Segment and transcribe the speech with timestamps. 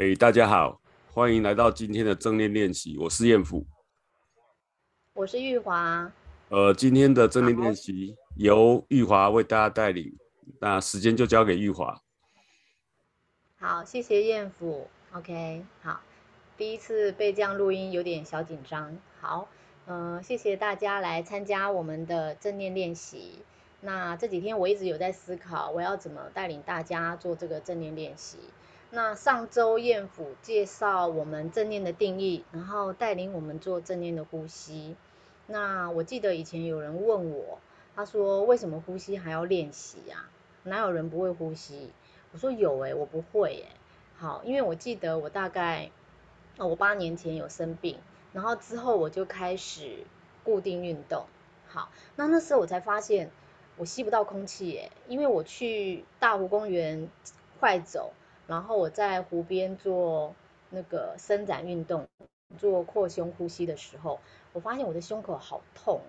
[0.00, 0.80] 哎，大家好，
[1.12, 2.96] 欢迎来到今天的正念练习。
[2.98, 3.66] 我是彦甫，
[5.12, 6.12] 我是玉华。
[6.50, 10.16] 呃，今天的正念练习由玉华为大家带领，
[10.60, 12.00] 那时间就交给玉华。
[13.58, 14.86] 好，谢谢彦甫。
[15.14, 16.00] OK，好，
[16.56, 18.96] 第一次被这样录音，有点小紧张。
[19.20, 19.48] 好，
[19.86, 23.40] 呃，谢谢大家来参加我们的正念练习。
[23.80, 28.38] 那这几天我一直有在思考，我要怎么带领大家做这个正念练习。
[28.90, 34.96] 那上周彦甫介绍我们正念的定义，然后带领我们做正念的呼吸。
[35.46, 37.58] 那我记得以前有人问我，
[37.94, 40.30] 他说为什么呼吸还要练习啊？
[40.62, 41.90] 哪有人不会呼吸？
[42.32, 43.66] 我说有诶，我不会诶。
[44.16, 45.90] 好，因为我记得我大概，
[46.56, 47.98] 我八年前有生病，
[48.32, 49.98] 然后之后我就开始
[50.44, 51.26] 固定运动。
[51.66, 53.30] 好，那那时候我才发现
[53.76, 57.10] 我吸不到空气诶，因为我去大湖公园
[57.60, 58.14] 快走。
[58.48, 60.34] 然后我在湖边做
[60.70, 62.08] 那个伸展运动，
[62.56, 64.20] 做扩胸呼吸的时候，
[64.54, 66.00] 我发现我的胸口好痛，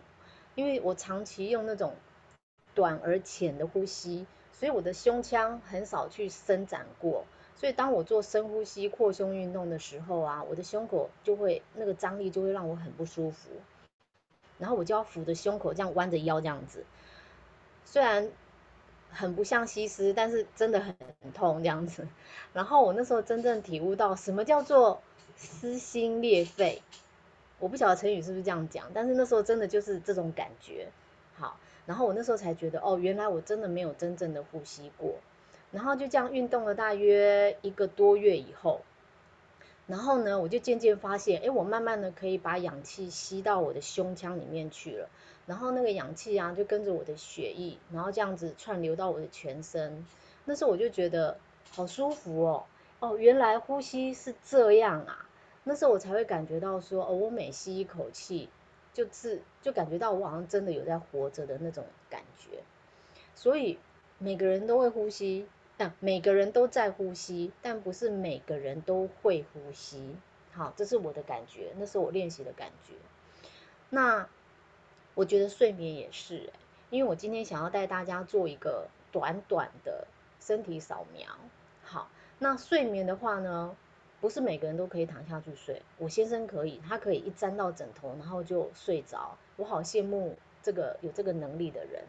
[0.56, 1.96] 因为我长期用那种
[2.74, 7.26] 短而浅的呼吸，所以我的胸腔很少去伸展过。
[7.58, 13.50] 所以当我做深呼吸扩胸运动的时候啊，我的胸口就会那个张力就会让我很不舒服，
[14.58, 16.86] 然后我就要扶着胸口这样弯着腰这样子，
[17.84, 18.32] 虽然。
[19.10, 20.96] 很不像西施，但是真的很
[21.34, 22.08] 痛这样子。
[22.54, 25.02] 然后我那时候真正体悟到什么叫做
[25.36, 26.82] 撕心裂肺。
[27.60, 30.88] 我不晓得成语是不是这样讲，但是那时候真的就是这种感觉。
[31.36, 35.16] 好，然后我那时候才觉得，哦，原来我真的没有真正的呼吸过。
[35.72, 38.82] 然后就这样运动了大约一个多月以后，
[39.90, 45.10] 然后呢，我就渐渐发现，哎，我慢慢的可以把氧气吸到我的胸腔里面去了。
[45.48, 50.06] 然后那个氧气啊，就跟着我的血液，然后这样子串流到我的全身。
[50.46, 51.40] 那时候我就觉得
[51.72, 52.66] 好舒服哦，
[53.00, 55.26] 哦，原来呼吸是这样啊。
[55.64, 58.48] 那时候我才会感觉到说，哦，我每吸一口气，
[58.94, 62.60] 就是就感觉到我好像真的有在活着的那种感觉。
[63.34, 63.80] 所以
[64.20, 65.48] 每个人都会呼吸，
[65.80, 70.16] 但每个人都在呼吸，但不是每个人都会呼吸。
[70.52, 72.94] 好，这是我的感觉，那是我练习的感觉。
[73.90, 74.30] 那。
[75.16, 76.54] 我觉得睡眠也是、欸，
[76.92, 80.08] 因为我今天想要带大家做一个短短的
[80.40, 81.28] 身体扫描。
[81.84, 83.76] 好，那睡眠的话呢，
[84.22, 85.82] 不是每个人都可以躺下去睡。
[85.98, 89.38] 我先生可以，他可以一沾到枕头，然后就睡着。
[89.58, 92.04] 我好羡慕这个有这个能力的人。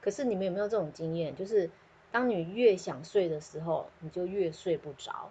[0.00, 1.36] 可是你们有没有这种经验？
[1.36, 1.68] 就是
[2.16, 5.30] 当你越想睡的时候，你就越睡不着。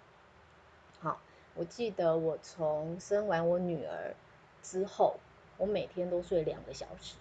[1.00, 1.18] 好，
[1.56, 4.14] 我记得我从生完我女儿
[4.62, 5.16] 之后。
[5.58, 7.16] 我每天都睡两个小时，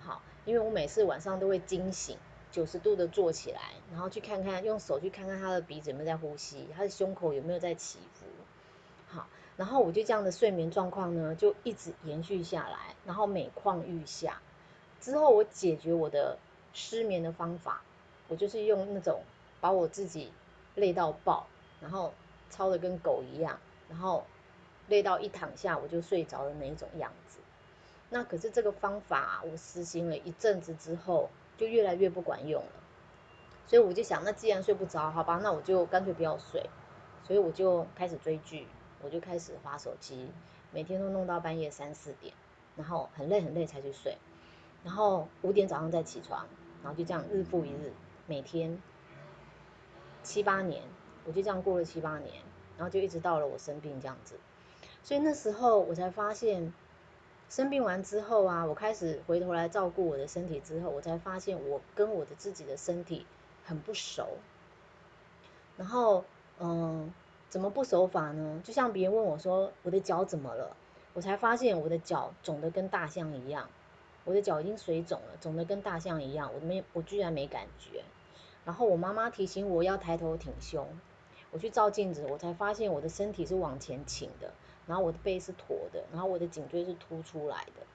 [0.00, 2.16] 好，因为我每次晚上都会惊醒，
[2.50, 3.60] 九十度的坐起来，
[3.92, 8.24] 然后去看看，用手去看看他的鼻子有没有在呼吸，他的胸口有没有在起伏，
[9.08, 9.26] 好，
[9.58, 14.40] 然后我就这样的睡眠状况呢，就一直延续下来，然后每况愈下。
[15.02, 16.38] 之后我解决我的
[16.72, 17.82] 失眠的方法，
[18.30, 19.20] 我就是用那种
[19.60, 20.32] 把我自己
[20.76, 21.46] 累到爆，
[21.82, 22.14] 然后
[22.48, 23.58] 操的跟狗一样，
[23.88, 24.24] 然后
[24.88, 27.40] 累到一躺下我就睡着的那一种样子。
[28.08, 32.72] 那可是这个方法，我实行了一阵子之后，就越来越不管用了。
[33.66, 36.70] 所以我就想，那既然睡不着，好吧，那我就干脆不要睡。
[37.22, 38.66] 所以我就开始追剧，
[39.02, 40.30] 我就开始划手机，
[40.72, 42.34] 每天都弄到半夜三四点，
[42.76, 44.16] 然后很累很累才去睡，
[44.82, 46.46] 然后五点早上再起床，
[46.82, 47.92] 然后就这样日复一日，
[48.26, 48.80] 每天
[50.22, 50.82] 七八年，
[51.24, 52.34] 我就这样过了七八年，
[52.76, 54.36] 然后就一直到了我生病这样子。
[55.02, 56.72] 所以那时候我才发现。
[57.48, 63.26] 生病完之后啊，我开始回头来照顾我的身体之后，我才发现我跟我的自己的身体
[63.64, 64.36] 很不熟。
[65.76, 66.24] 然后，
[66.60, 67.12] 嗯，
[67.48, 68.60] 怎么不熟法呢？
[68.62, 70.76] 就像别人问我说我的脚怎么了，
[71.12, 73.68] 我才发现我的脚肿得跟大象一样，
[74.24, 78.04] 我的脚已经水肿了，肿得跟大象一样，我没，我居然没感觉。
[78.64, 80.86] 然后我妈妈提醒我要抬头挺胸，
[81.50, 84.52] 我去照镜子，我才发现我的身体是往前倾的。
[84.86, 87.86] 然后我的背是驼的，然后我的颈椎是凸出来的。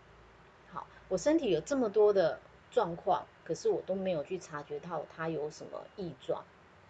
[0.72, 2.40] 好，我身体有这么多的
[2.72, 6.44] 状况，可是我都没有去察觉到它有什么异状，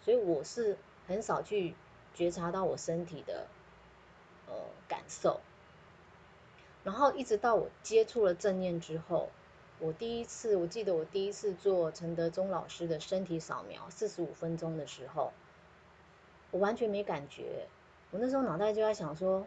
[0.04, 0.78] 所以我是
[1.08, 1.74] 很少去
[2.14, 3.48] 觉察到我身体的
[4.46, 4.54] 呃
[4.86, 5.40] 感受。
[6.86, 9.28] 然后一直到我接触了正念之后，
[9.80, 15.32] 我第一次，我记得我第一次做陈德忠老师的身体扫描，四十五分钟的时候，
[16.52, 17.66] 我完全没感觉。
[18.12, 19.44] 我那时候脑袋就在想说。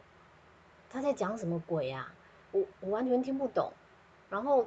[0.92, 2.12] 他在讲什么鬼啊？
[2.52, 3.72] 我我完全听不懂，
[4.28, 4.66] 然后，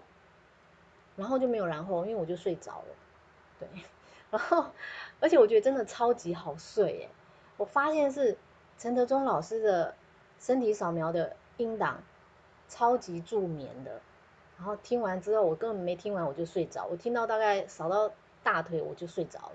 [1.16, 2.94] 然后就没有然后，因为我就睡着了，
[3.58, 3.68] 对，
[4.30, 4.66] 然后，
[5.18, 7.08] 而且我觉得真的超级好睡耶！
[7.56, 8.38] 我发现是
[8.78, 9.96] 陈德忠老师的
[10.38, 12.00] 身体扫描的音档
[12.72, 14.00] 超级助眠的，
[14.56, 18.10] 然后听完之后，我根本没听完我就睡着，我听到大概扫到
[18.42, 19.52] 大腿我就睡着了。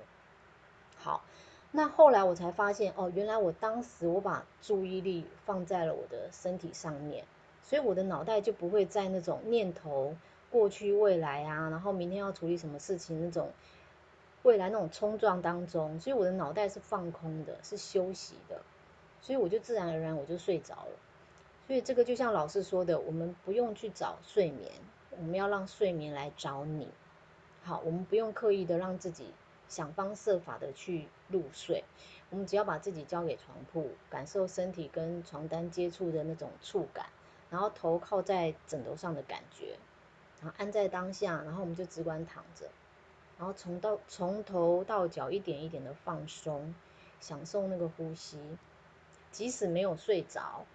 [0.97, 1.23] 好，
[1.71, 7.25] 那后来我才发现，哦，原来我当时我把注意力放在了我的身体上面，
[7.63, 10.15] 所以我的脑袋就不会在那种念头、
[10.51, 13.49] 过去、未来啊，然后明天要处理什么事情那种
[14.43, 18.61] 未来那种冲撞当中，所以我的脑袋是放空的，是休息的，
[19.21, 20.91] 所以我就自然而然我就睡着了。
[21.67, 24.71] 所以这个就像老师说的，我们不用去找睡眠，
[25.11, 26.87] 我们要让睡眠来找你。
[27.61, 29.33] 好，我们不用刻意的让自己
[29.67, 31.83] 想方设法的去入睡，
[32.29, 37.07] 我们只要把自己交给床铺，感受身体跟床单接触的那种触感，
[37.49, 39.77] 然后头靠在枕头上的感觉，
[40.39, 42.69] 然后安在当下，然后我们就只管躺着，
[43.37, 46.73] 然后从到从头到脚一点一点的放松，
[47.19, 48.39] 享受那个呼吸，
[49.33, 50.65] 即使没有睡着。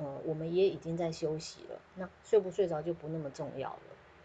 [0.00, 3.80] 呃，我们也已经在休息了，那睡不睡着就不那么重要了。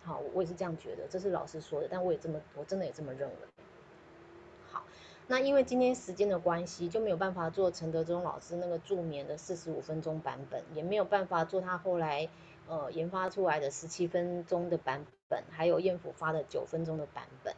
[0.06, 3.36] 好，我也是这样觉得，这是老师说的，但我也这么，我真的也这么认为。
[4.72, 4.86] 好，
[5.28, 12.30] 那因为今天时间的关系，就没有办法做陈德忠老师那个助眠的四十五分钟版本，也没有办法做他后来
[12.70, 17.54] 呃研发出来的十七分钟的版本，还有燕府发的九分钟的版本。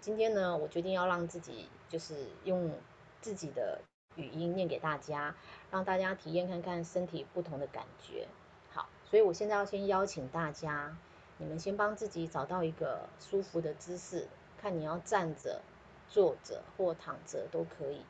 [0.00, 2.72] 今天呢，我决定要让自己就是用
[3.20, 3.80] 自己的。
[4.20, 5.34] 语音念给大家，
[5.70, 8.28] 让大家体验看看身体不同的感觉。
[8.70, 10.96] 好，所以我现在要先邀请大家，
[11.38, 14.28] 你们先帮自己找到一个舒服的姿势，
[14.60, 15.62] 看你要站着、
[16.08, 18.02] 坐着或躺着都可以。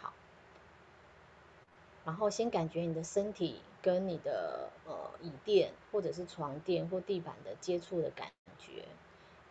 [0.00, 0.12] 好，
[2.04, 8.28] 然后先感觉你的身体跟你的呃椅垫或者是床垫或地板的接触的感
[8.58, 8.84] 觉，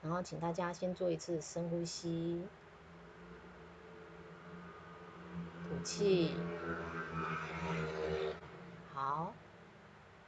[0.01, 2.45] 然后请大家先做一次深呼吸。
[5.83, 6.33] 气，
[8.93, 9.33] 好，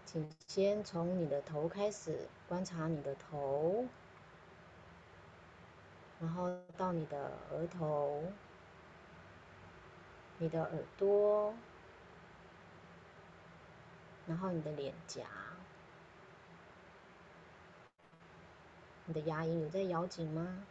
[0.05, 3.85] 请先从你的头开始观察你的头，
[6.19, 8.23] 然后到你的额头、
[10.37, 11.53] 你的耳朵，
[14.27, 15.23] 然后你的脸颊，
[19.05, 20.65] 你的牙龈有在咬紧吗？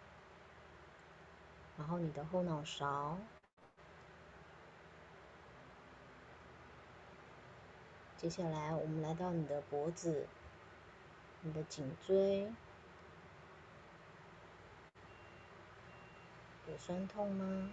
[1.78, 3.18] 然后你的后脑勺。
[8.24, 10.26] 接下来，我们来到你的脖子、
[11.42, 12.50] 你的颈椎，
[16.66, 17.68] 有酸痛吗？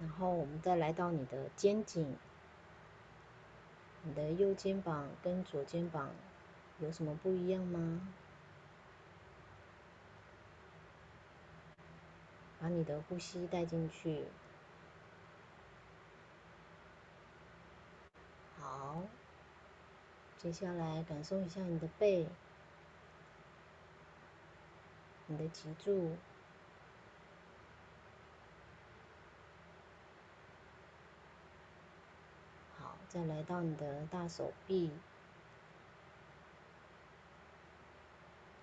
[0.00, 2.16] 然后我们再来到你的肩颈，
[4.04, 6.12] 你的右肩膀跟左肩膀
[6.78, 8.08] 有什么不一样吗？
[12.58, 14.24] 把你的呼吸带进去。
[18.58, 19.02] 好，
[20.44, 22.26] 接下来感受一下你的背，
[25.26, 26.18] 你的脊柱，
[32.78, 34.92] 好，再来到你的大手臂、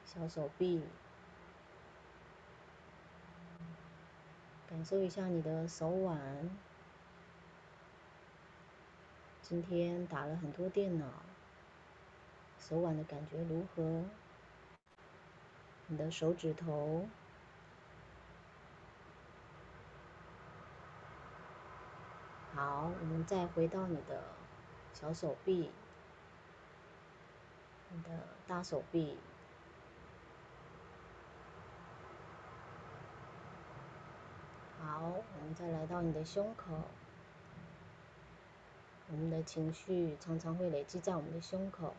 [0.05, 0.83] 小手臂，
[4.69, 6.47] 感受一下你的手腕。
[9.41, 11.07] 今天打了很多电脑，
[12.61, 14.05] 手腕的感觉如何？
[15.87, 17.05] 你的手指头，
[22.55, 24.23] 好，我们再回到你的
[24.93, 25.69] 小手臂，
[27.89, 28.09] 你的
[28.47, 29.17] 大手臂，
[34.79, 36.73] 好，我们再来到你的胸口。
[39.09, 41.93] 我们的情绪常常会累积在我们的胸口，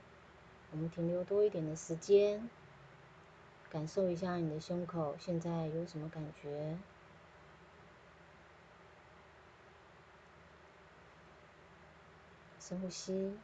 [0.72, 2.48] 我们停留多一点的时间，
[3.68, 6.76] 感受一下你的胸口现在有什么感觉？
[12.58, 13.34] 深呼吸。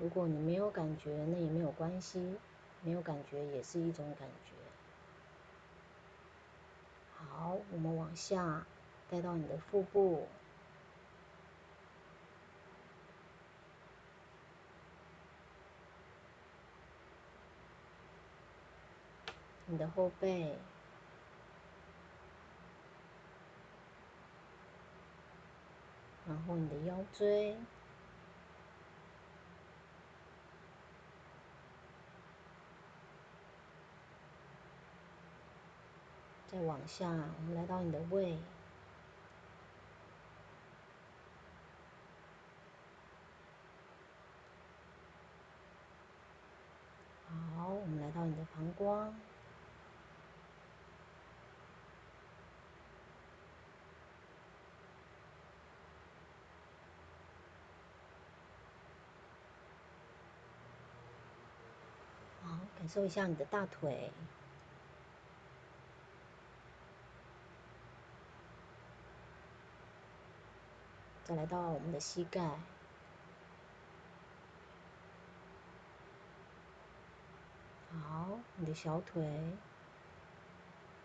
[0.00, 2.38] 如果你没有感觉，那也没有关系，
[2.82, 4.59] 没有感觉也是一种感觉。
[7.40, 8.66] 好，我们往下
[9.08, 10.28] 带到你的腹部，
[19.64, 20.52] 你的后背，
[26.28, 27.56] 然后你的腰椎，
[36.50, 38.36] 再往下，我们来到你的胃。
[47.56, 49.14] 好，我们来到你的膀胱。
[62.42, 64.10] 好，感受一下你的大腿。
[71.30, 72.40] 再来到我们的膝盖，
[77.92, 79.22] 好，你的小腿，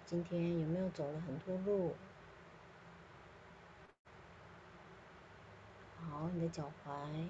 [0.04, 1.94] 今天有没有走了很多路？
[6.10, 7.28] 好，你的脚踝，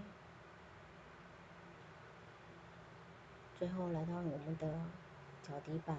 [3.59, 4.71] 最后来到我们的
[5.43, 5.97] 脚底板。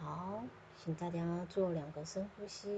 [0.00, 0.42] 好，
[0.84, 2.68] 请大家做两个深呼吸。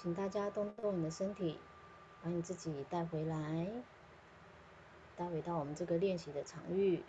[0.00, 1.58] 请大家动动你的身体，
[2.22, 3.66] 把你自己带回来，
[5.16, 7.02] 带回到我们这个练习的场域。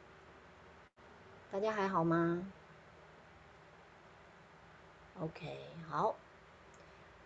[1.52, 2.52] 大家还好吗
[5.22, 6.16] ？OK，好。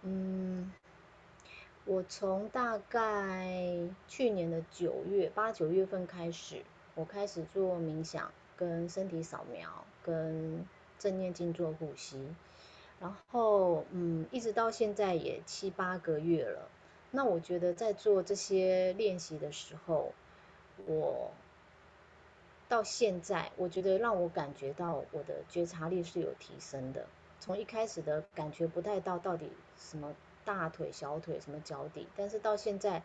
[0.02, 0.70] 嗯，
[1.86, 6.62] 我从大概去年的九月，八九月份开始，
[6.94, 10.68] 我开始做冥想、跟身体扫描、跟
[11.00, 12.36] 正念静坐呼吸。
[13.04, 16.70] 然后，嗯，一直到现在也七八个月了。
[17.12, 20.14] 那我觉得在做这些练习的时候，
[20.86, 21.32] 我
[22.70, 27.06] 到现在，我觉得让我感觉到我的觉察力是有提升的。
[27.42, 33.04] 从一开始的感觉不太到到底什么大腿、小腿、什么脚底，但是到现在，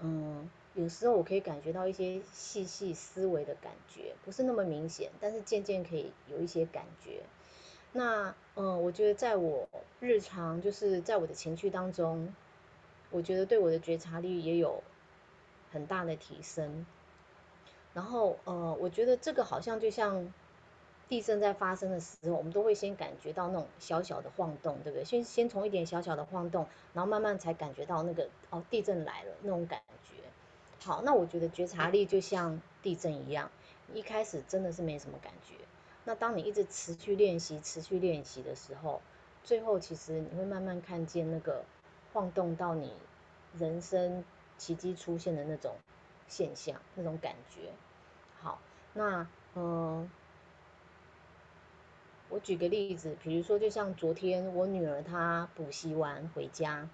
[0.00, 7.22] 嗯，有时候我可以感觉到一些细细思维的感觉，不是那么明显，但是渐渐可以有一些感觉。
[7.96, 9.66] 那嗯，我觉得在我
[10.00, 12.32] 日常，就是在我的情绪当中，
[13.10, 14.82] 我觉得对我的觉察力也有
[15.72, 16.84] 很大的提升。
[17.94, 20.32] 然后呃，我觉得这个好像就像
[21.08, 25.04] 地震在发生的时候，我们都会先感觉到那种小小的晃动，对不对？
[25.04, 30.22] 先先从一点小小的晃动，然后慢慢才感觉到那个哦，地震来了那种感觉。
[30.84, 33.50] 好，那我觉得觉察力就像地震一样，
[33.94, 35.54] 一开始真的是没什么感觉。
[36.08, 39.02] 那当你一直持续练习、持续练习的时候，
[39.42, 41.64] 最后其实你会慢慢看见那个
[42.12, 42.92] 晃动到你
[43.58, 44.24] 人生
[44.56, 45.74] 奇迹出现的那种
[46.28, 47.72] 现象、那种感觉。
[48.40, 48.60] 好，
[48.94, 50.08] 那嗯，
[52.28, 56.88] 我举个例子，比如说，就像昨天我女儿她补习完回家，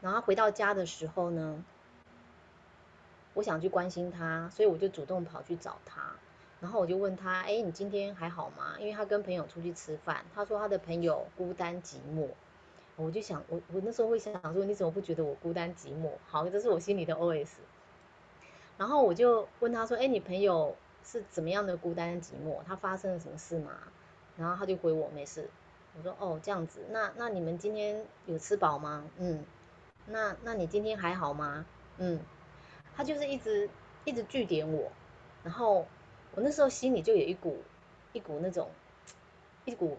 [0.00, 1.64] 然后回到家的时候呢，
[3.34, 6.14] 我想去关心她，所以我就主动跑去找她。
[6.64, 8.76] 然后我就问他，哎，你今天还好吗？
[8.78, 12.26] 因为他跟朋友出去吃饭，他说他的朋友孤单寂寞。
[12.96, 16.12] 我就想，我我那时候会想说，你怎么不觉得我孤单寂寞？
[16.26, 17.50] 好，这是我心里的 OS。
[18.78, 22.62] 然后我就问他说，哎，你朋友是怎么样的孤单寂寞？
[22.66, 23.72] 他发生了什么事吗？
[24.38, 25.50] 然后他就回我没事。
[25.98, 29.04] 我说哦，这样子，那那你们今天有吃饱吗？
[29.18, 29.44] 嗯，
[30.06, 31.66] 那那你今天还好吗？
[31.98, 32.20] 嗯，
[32.96, 33.68] 他就是一直
[34.06, 34.90] 一直句点我，
[35.42, 35.86] 然后。
[36.36, 37.62] 我那时候心里就有一股，
[38.12, 38.70] 一股那种，
[39.64, 39.96] 一股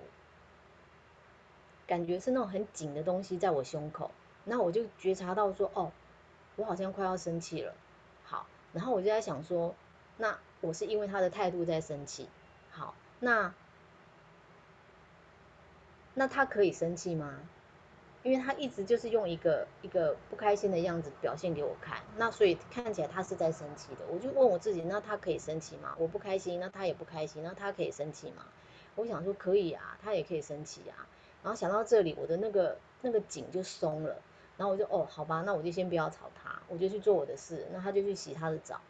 [1.88, 4.12] 感觉是那种很紧的东西在我胸口，
[4.46, 5.92] 然后我就觉察到说，哦，
[6.58, 7.74] 我好像快要生气了。
[8.24, 9.75] 好，然后我就在想说，
[10.18, 12.27] 那我是因为他的态度在生气。
[12.70, 13.54] 好，那
[16.13, 17.39] 那他可以生气吗？
[18.25, 24.01] 因为他一直就是用一个一个不开心的样子表现给我看，那所以看起来他是在生气的。
[24.12, 25.96] 我就问我自己，那他可以生气吗？
[26.00, 28.44] 我不开心，那他也不开心，那他可以生气吗？
[28.96, 31.05] 我想说可以啊，他也可以生气啊。
[31.44, 34.20] 然后想到这里，我的那个那个紧就松了。
[34.58, 37.67] 然后我就哦，好吧，那我就先不要吵他，我就去做我的事。
[37.72, 38.82] 那他就去洗他的澡。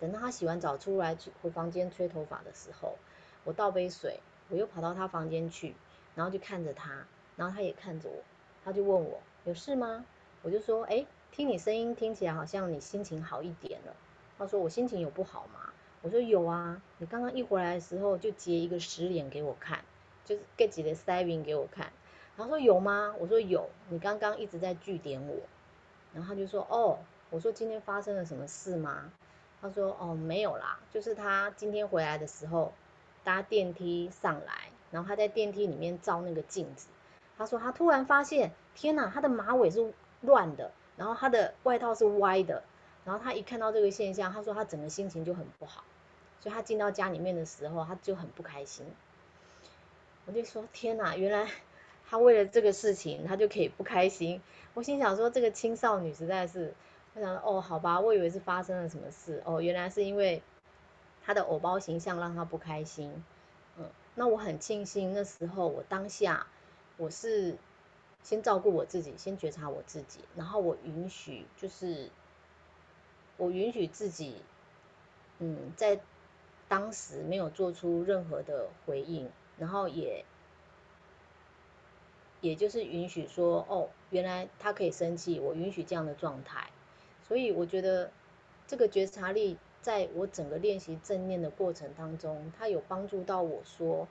[0.00, 2.96] 等到他洗完澡出来去回房间吹头发的时候，
[3.44, 5.74] 我倒杯水，我又跑到他房间去，
[6.14, 7.06] 然后就看着他。
[7.36, 8.22] 然后他也看着我，
[8.64, 10.04] 他就问我有事吗？
[10.42, 13.94] 我就说，哎，听你声音听起来好像你心情好一点了。
[14.38, 15.72] 他说我心情有不好吗？
[16.02, 19.84] 我说有啊，你刚刚一回来的时候就截一个死脸给我看，
[20.24, 21.90] 就是 get 几个 saving 给我看，
[22.36, 23.14] 然后说有吗？
[23.18, 25.36] 我说有，你刚刚一直在句点我，
[26.12, 26.98] 然后他就说哦，
[27.30, 29.10] 我说今天发生了什么事吗？
[29.62, 32.72] 他说哦没有啦，就是他今天回来的时候
[33.22, 36.88] 搭电梯上来，然后他在电梯里面照那个镜子，
[37.36, 42.62] 他说他突然发现，天哪，他的马尾是乱的，然后他的外套是歪的，
[43.04, 45.84] 然后他一看到这个现象，他说他整个心情就很不好，
[46.40, 48.86] 所以他进到家里面的时候，他就很不开心。
[50.26, 51.50] 我就说天哪，原来
[52.08, 54.40] 他为了这个事情，他就可以不开心。
[54.74, 56.74] 我心想说，这个青少女实在是，
[57.14, 60.42] 我想说哦，好吧，我以为是发生了什么事哦，原来是因为
[61.24, 63.22] 他的偶包形象让他不开心。
[63.76, 66.46] 嗯，那我很庆幸那时候我当下
[66.96, 67.56] 我是
[68.22, 72.10] 先照顾我自己，先觉察我自己，然后我允许，就是
[73.36, 74.36] 我允许自己，
[75.38, 76.00] 嗯，在
[76.68, 79.30] 当时没有做出任何的回应。
[79.56, 80.24] 然后也，
[82.40, 86.70] 也就是允许说，哦，原来他可以生气，我允许这样的状态。
[87.28, 88.10] 所以我觉得
[88.66, 94.08] 这个觉察力，在我整个练习正念的过程当中，它有帮助到我说，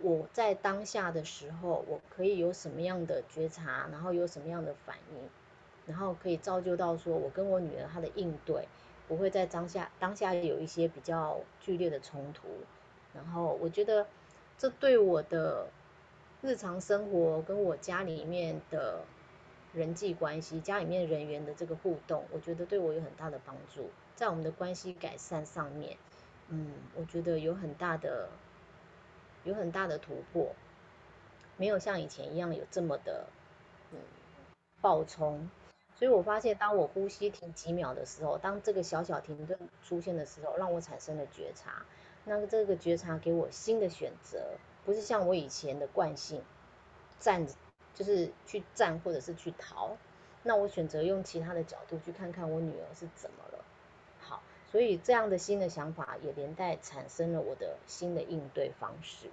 [0.00, 5.28] 我在当下的时候，我可以有什么样的觉察，然后有什么样的反应，
[5.86, 8.68] 然后可以造就到说我跟我女儿她的应对，
[9.08, 12.48] 不会在当下当下有一些比较剧烈的冲突。
[13.14, 14.06] 然后我觉得。
[14.58, 15.66] 这对我的
[16.40, 19.04] 日常生活跟我家里面的
[19.74, 25.98] 人际关系、家里面人员的这个互动，我觉得对我有很大的帮助，在我们的关系改善上面，
[26.48, 28.30] 嗯，我觉得有很大的
[29.46, 30.52] 有很大的突破，
[31.56, 33.26] 没有像以前一样有这么的
[33.92, 33.98] 嗯
[34.80, 35.48] 暴冲，
[35.94, 41.86] 所以我发现当我呼吸停几秒的时候，当这个小小停顿出现的时候，让我产生了觉察。
[42.24, 44.42] 那这个觉察给我新的选择，
[44.84, 46.42] 不是像我以前的惯性，
[47.20, 47.46] 站
[47.94, 49.96] 就是去站或者是去逃。
[50.42, 53.55] 那我选择用其他的角度去看看我女儿是怎么了。
[54.76, 59.26] 所以这样的新的想法也连带产生了我的新的应对方式。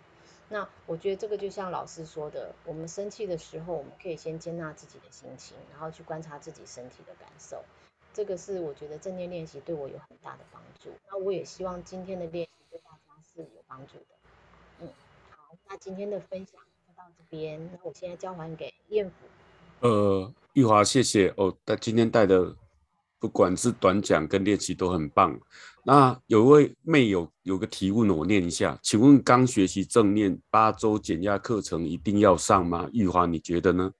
[0.47, 7.61] 那我觉得这个就像老师说的，我们生气的时候，我们可以先接纳自己的心情，然后去观察自己身体的感受。
[8.13, 10.89] 这个是我觉得正念练习对我有很大的帮助。
[11.11, 12.97] 那我也希望今天的练习对大家。
[13.35, 14.05] 是有帮助的，
[14.79, 14.87] 嗯，
[15.31, 19.87] 好，那今天的分享就到这边，那我现在交还给燕府。
[19.87, 22.55] 呃，玉华，谢谢哦，但今天带的
[23.23, 25.39] 不管是短讲跟练习都很棒。
[25.81, 32.89] 那有位妹有有个提问，我念一下，请问刚学习正念八周减压课程一定要上吗？
[32.91, 33.93] 玉华，你觉得呢？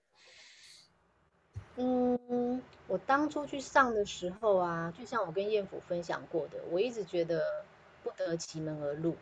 [1.78, 7.42] 嗯，我当初去上的时候啊，就像我跟燕府分享过的，我一直觉得。
[8.04, 9.16] 不得其门而入，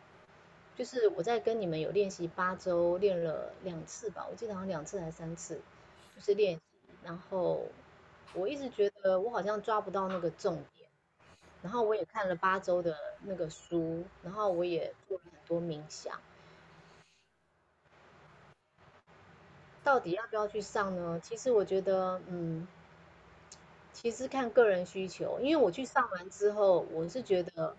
[0.76, 5.62] 就是我在跟你们有练习八周，练了两次吧，我记得好像两次还是三次，
[6.16, 6.62] 就是练习。
[7.04, 7.68] 然后
[8.34, 10.90] 我一直觉得我好像抓不到那个重点，
[11.62, 16.20] 然后我也看了八周的那个书，然后我也做了很多冥想，
[19.84, 21.20] 到底要不要去上呢？
[21.22, 22.68] 其实我觉得，嗯，
[23.94, 27.76] 其实看个人需求，因为我去上完之后，我是觉得。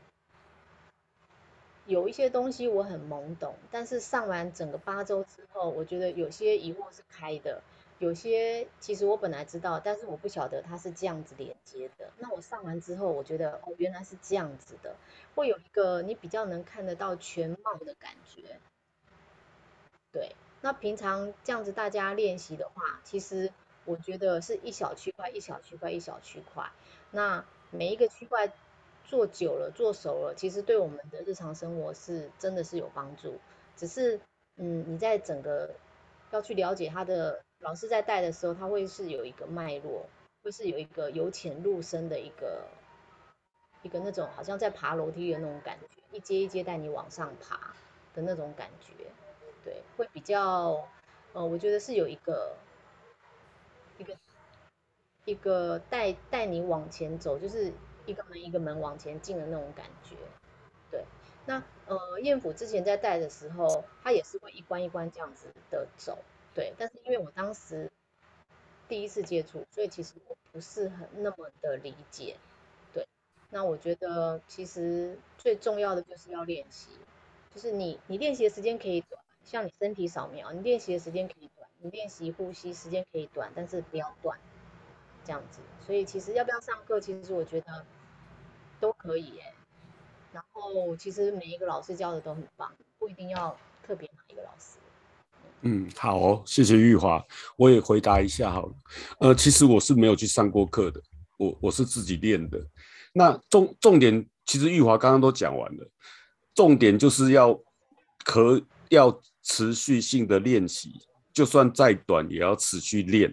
[1.85, 7.61] 有一些东西我很懵懂，但是上完整个八周之后，我觉得有些疑惑是开的，
[8.03, 12.11] 有些其实我本来知道，但是我不晓得它是这样子连接的。
[12.19, 14.97] 那我上完之后，我觉得哦，原来是这样子的，
[15.37, 18.59] 会有一个你比较能看得到全貌的感觉。
[20.11, 23.53] 对，那平常这样子大家练习的话，其实
[23.85, 26.73] 我觉得是一小区块一小区块一小区块，
[27.13, 28.53] 那每一个区块。
[29.05, 33.39] 做久了，做熟了，其实对我们的日常生活是真的是有帮助。
[33.77, 34.19] 只是，
[34.57, 35.75] 嗯，你在整个
[36.31, 40.07] 要去了解它的老师在带的时候，他会是有一个脉络，
[40.43, 42.69] 会是有一个由浅入深的一个
[43.83, 47.75] 一个那种好像在爬楼梯的那种感觉，一阶一阶带你往上爬
[48.15, 48.93] 的那种感觉。
[49.65, 50.87] 对，会比较，
[51.33, 52.55] 呃，我觉得是有一个
[53.97, 54.17] 一个
[55.25, 57.73] 一个带带你往前走，就是。
[58.05, 60.17] 一个门一个门往前进的那种感觉，
[60.91, 61.05] 对。
[61.47, 66.19] 那呃，燕府之前在带的时候，他也是会一关一关这样子的走，
[66.55, 66.73] 对。
[66.79, 67.91] 但是因为我当时
[68.89, 72.37] 第一次接触，所以其实我不是很那么的理解，
[72.93, 73.07] 对。
[73.51, 76.91] 那我觉得其实最重要的就是要练习，
[77.55, 84.39] 就是你你练习的时间可以短，像你身体扫描，你练习的时间可以短，你练习呼吸时间可以短，但是不要断。
[85.25, 87.87] 这样子，所以其实要不要上课，其实我觉得
[88.81, 89.55] 都可以耶。
[90.33, 94.79] 然后其实每一个老师教的都很棒，不一定要特别哪一个老师。
[95.63, 97.25] 嗯，好哦，谢谢玉华，
[97.57, 98.75] 我也回答一下好了。
[99.21, 101.01] 呃，其实我是没有去上过课的，
[101.39, 102.61] 我我是自己练的。
[103.13, 105.91] 那重重点，其实玉华刚刚都讲完了，
[106.55, 107.59] 重点就是要
[108.25, 111.01] 可要持续性的练习，
[111.33, 113.33] 就算再短也要持续练，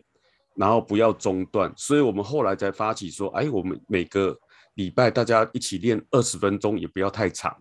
[0.55, 1.73] 然后不要中断。
[1.75, 4.37] 所以我们后来才发起说，哎，我们每个
[4.75, 7.55] 礼拜大家一起练二十分钟，也不要太长。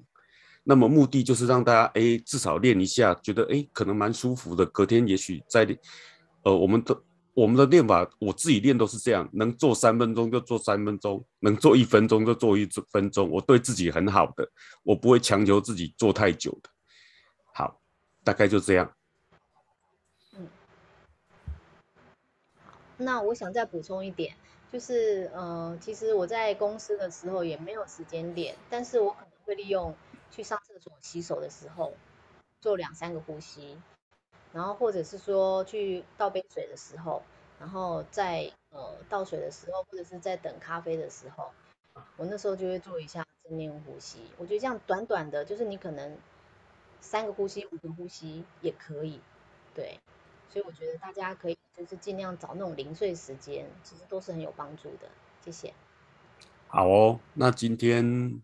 [0.70, 4.66] 那么目的就是让大家哎，至少练一下，觉得哎可能蛮舒服的。
[4.66, 5.78] 隔天也许再练，
[6.42, 7.02] 呃，我们的
[7.32, 13.30] 我们的练法，我自己练都是这样，能做三分钟就做三分钟，能做一分钟就做一分钟。
[13.30, 14.46] 我对自己很好的，
[14.82, 16.68] 我不会强求自己做太久的。
[17.54, 17.80] 好，
[18.22, 18.92] 大概就这样。
[20.36, 20.46] 嗯，
[22.98, 24.34] 那我想再补充一点，
[24.70, 29.96] 就是呃，其实我在公司的时候也没有时间练，但是我可能会利用。
[30.30, 31.92] 去上厕所洗手的时候，
[32.60, 33.76] 做两三个呼吸，
[34.52, 37.22] 然后或者是说去倒杯水的时候，
[37.58, 41.50] 然后在呃倒水的时候，或者是在等咖啡的时候，
[42.16, 44.20] 我那时候就会做一下正念呼吸。
[44.36, 46.16] 我觉得这样短短的，就是你可能
[47.00, 49.20] 三个呼吸、五个呼吸也可以，
[49.74, 49.98] 对。
[50.50, 55.08] 所以我觉得大家可以就是尽量找那种零碎时间，其实都是很有帮助的。
[55.44, 55.74] 谢谢。
[56.68, 58.42] 好哦，那今天。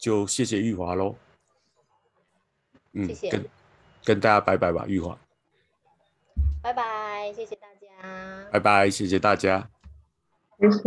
[0.00, 1.14] 就谢谢玉华喽，
[2.94, 3.30] 嗯，谢谢。
[3.30, 3.46] 跟
[4.02, 5.16] 跟大家拜拜吧，玉华，
[6.62, 9.68] 拜拜，谢谢大家，拜拜，谢谢大家，
[10.58, 10.82] 谢谢。